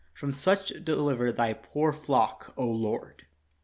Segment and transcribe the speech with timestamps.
[0.15, 3.27] From such deliver thy poor flock, O Lord